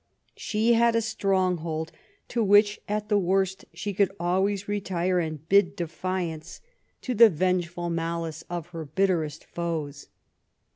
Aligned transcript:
She 0.35 0.73
had 0.73 0.95
a 0.95 0.99
stronghold 1.03 1.91
to 2.29 2.43
which, 2.43 2.81
at 2.87 3.07
the 3.07 3.19
worst, 3.19 3.65
she 3.71 3.93
could 3.93 4.11
always 4.19 4.67
retire 4.67 5.19
and 5.19 5.47
bid 5.47 5.75
defiance 5.75 6.59
to 7.03 7.13
the 7.13 7.29
vengeful 7.29 7.91
99 7.91 7.93
THE 7.93 8.01
REION 8.01 8.09
OF 8.09 8.11
QUEEN 8.15 8.19
ANNE 8.19 8.19
malice 8.19 8.43
of 8.49 8.67
her 8.71 8.85
bitterest 8.85 9.43
foes. 9.45 10.07